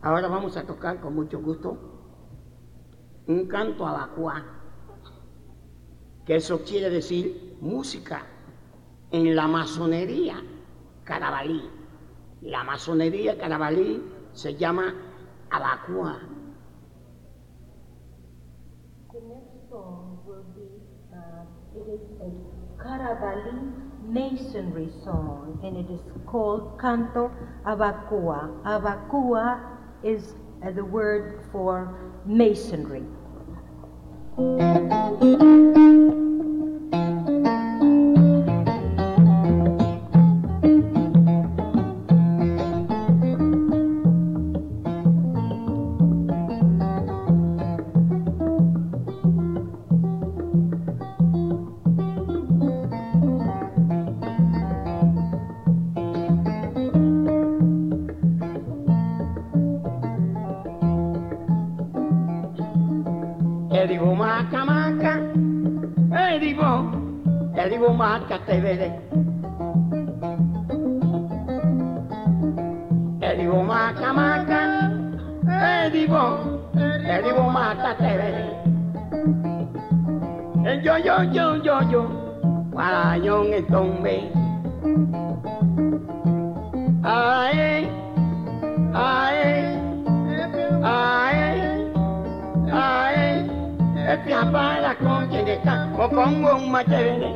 Ahora 0.00 0.28
vamos 0.28 0.56
a 0.56 0.64
tocar 0.64 1.00
con 1.00 1.14
mucho 1.14 1.40
gusto 1.40 1.76
un 3.26 3.46
canto 3.46 3.86
abacuá, 3.86 4.42
que 6.24 6.36
eso 6.36 6.62
quiere 6.62 6.88
decir 6.88 7.56
música 7.60 8.22
en 9.10 9.34
la 9.34 9.48
masonería 9.48 10.36
carabalí. 11.04 11.68
La 12.42 12.62
masonería 12.62 13.36
carabalí 13.36 14.02
se 14.32 14.54
llama 14.54 14.94
abacuá. 15.50 16.18
The 19.12 19.20
next 19.20 19.68
song 19.68 20.20
will 20.24 20.44
be, 20.54 20.68
uh, 21.12 21.44
it 21.74 21.88
is 21.88 22.00
a 22.20 22.58
Karabali 22.78 23.72
masonry 24.06 24.88
song, 25.02 25.58
and 25.64 25.76
it 25.76 25.90
is 25.90 26.00
called 26.26 26.78
Canto 26.80 27.30
Abacua. 27.64 28.62
Abacua 28.64 29.77
is 30.02 30.34
uh, 30.64 30.70
the 30.70 30.84
word 30.84 31.40
for 31.52 32.12
masonry. 32.26 33.04
Edibo 63.78 64.12
maca 64.12 64.64
maca, 64.64 65.12
edibo, 66.10 66.70
edibo 67.54 67.90
maca 67.94 68.38
te 68.44 68.60
veré. 68.60 68.90
Edibo 73.20 73.62
maca 73.62 74.12
maca, 74.12 74.60
edibo, 75.86 76.24
edibo 76.74 77.44
maca 77.50 77.94
te 77.98 78.12
veré. 78.18 78.46
Yo 80.82 80.98
yo 80.98 81.22
yo 81.32 81.56
yo 81.62 81.76
yo, 81.92 82.02
para 82.74 83.16
yo 83.18 83.44
en 83.44 83.64
tombe. 83.68 84.16
Ay, 87.04 87.88
ay. 88.92 89.37
Este 94.18 94.34
apara 94.34 94.94
con 94.96 95.28
quien 95.28 95.48
está, 95.48 95.88
o 95.96 96.08
pongo 96.08 96.56
un 96.56 96.70
machete. 96.70 97.34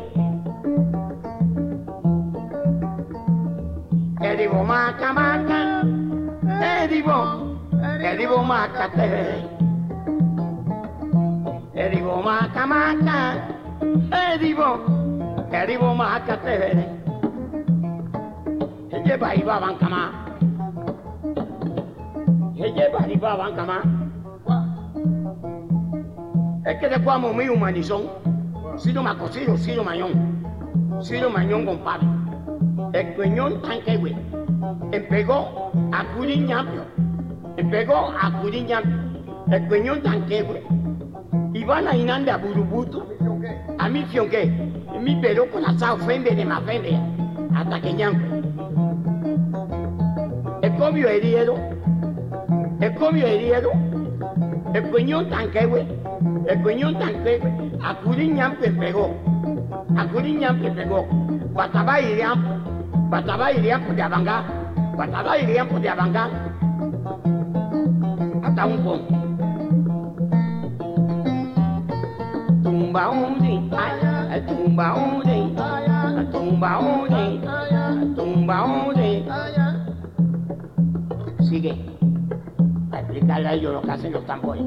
Que 4.21 4.37
digo 4.37 4.63
maca 4.65 5.13
maca, 5.13 5.83
que 6.61 6.89
digo, 6.89 7.59
que 8.01 8.17
digo 8.17 8.43
maca 8.43 8.89
te. 8.91 9.49
Que 11.75 11.89
digo 11.89 12.23
maca 12.23 12.67
maca, 12.67 13.49
que 13.81 14.39
digo, 14.39 14.81
que 15.51 15.67
digo 15.67 15.95
maca 15.95 16.37
te 16.41 17.03
lleva 19.05 19.35
y 19.35 19.43
va 19.43 19.61
más. 19.61 20.11
Que 22.57 22.73
lleva 22.73 23.09
y 23.09 23.17
va 23.19 23.37
banca 23.37 23.65
más. 23.65 24.02
Es 26.73 26.79
que 26.79 26.89
después 26.89 27.17
amo 27.17 27.35
mío 27.35 27.53
humanizón. 27.53 28.05
Sido 28.79 29.03
macociro, 29.03 29.59
sido 29.59 29.85
mañón. 29.85 30.43
Sido 31.03 31.29
mañón, 31.29 31.67
compadre. 31.67 32.07
El 32.95 33.13
cueñón 33.13 33.61
tanque, 33.61 33.99
güey. 33.99 34.17
Empegó 34.91 35.71
a 35.93 36.03
curiñampio. 36.17 36.85
Empegó 37.59 38.15
a 38.19 38.41
curiñampio. 38.41 38.97
El 39.51 39.69
cueñón 39.69 40.03
tanque, 40.03 40.41
güey. 40.41 40.63
Iban 41.53 41.89
a 41.89 41.95
inande 41.95 42.31
a 42.31 42.39
burubutu. 42.39 43.05
A 43.79 43.91
mi 43.91 44.05
fionque. 44.05 44.47
Mi 44.99 45.17
pero 45.17 45.51
con 45.51 45.67
asado 45.67 45.99
fembe 45.99 46.35
de 46.35 46.47
más 46.47 46.63
fembe. 46.63 46.99
Hasta 47.55 47.83
que 47.83 47.93
ñampe. 47.93 48.43
El 50.63 50.75
comio 50.77 51.07
herido. 51.07 51.55
El 52.81 52.95
comio 52.95 53.27
herido. 53.27 53.92
El 54.75 54.91
coñón 54.91 55.29
tanque, 55.29 55.67
güey. 55.67 55.87
El 56.49 56.63
coñón 56.63 56.99
tanque, 56.99 57.41
acuriñan 57.83 58.57
que 58.57 58.71
pegó. 58.71 59.15
Acuriñan 59.97 60.61
que 60.61 60.71
pegó. 60.71 61.07
Bataba 61.53 62.01
irían, 62.01 63.11
bataba 63.11 63.53
irían 63.53 63.83
por 63.83 63.95
de 63.95 64.03
abanga. 64.03 64.45
Bataba 64.97 65.39
irían 65.39 65.69
por 65.69 65.81
de 65.81 65.89
abanga. 65.89 66.31
Hasta 68.43 68.67
un 68.67 68.79
pon. 68.85 69.01
Tumba 72.63 73.11
un 73.11 73.43
tumba 74.47 74.95
un 74.95 75.23
tumba 76.33 76.79
un 76.79 78.15
tumba 78.15 78.65
un 78.65 78.93
Sigue. 81.49 81.75
Explicarle 83.03 83.49
a 83.49 83.55
ellos 83.55 83.73
lo 83.75 83.83
que 83.83 83.91
hacen 83.91 84.13
los 84.13 84.25
tambores. 84.27 84.65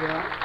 Yeah. 0.00 0.43